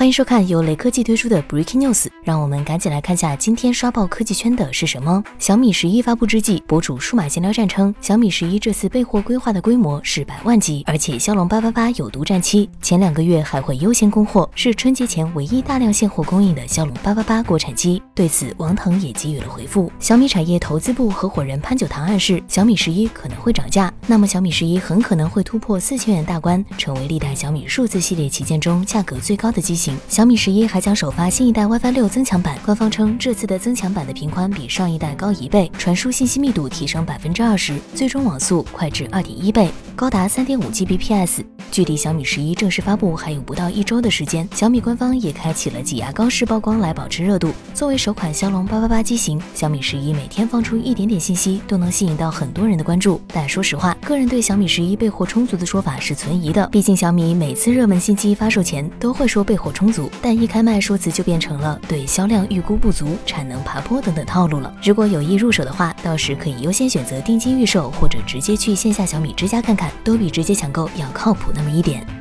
[0.00, 5.22] 欢迎收看由雷科技推出的 Breaking News，让我们赶紧来看下今天刷爆科技圈的是什么。
[5.38, 18.02] 小米十一发布之际，博主数码闲聊站称，小米十一这次备货规划的规模是百万级，而且骁龙八八八有独占期，前两个月还会优先供货，是春节前唯一大量现货供应的骁龙八八八国产机。
[18.14, 19.92] 对此，王腾也给予了回复。
[19.98, 29.89] 小米产业投资部合伙人潘九堂暗示，小米十一可能会涨价，那么小米十一很可能会突破四千元大关，成为历代小米数字系列旗舰中价格最高的机型。
[30.08, 41.44] 小米十一还将首发新一代 WiFi 六增强版，官方称这次的增强版的频宽比上一代高一倍，传输信息密度提升百分之二十，最终网速快至二点一倍，高达三点五 Gbps。
[41.80, 47.54] 距离小米十一正式发布还有不到一周的时间，小米官方也开启了挤牙膏式曝光来保持热度。
[47.72, 53.18] 作为首款骁龙八八八机型，小米十一每天放出一点点信息都能吸引到很多人的关注。
[53.28, 64.70] 但说实话，个人对小米十一备货充足的说法是存疑的，毕竟小米每次热门新机发售前都会说备货充足，但一开卖说辞就变成了对销量预估不足、产能爬坡等等套路了。
[64.84, 71.50] 如果有意入手的话，到时可以优先选择定金预售，或者直接去线下小米之家看看，都比直接抢购要靠谱。
[71.54, 72.19] 那么一点。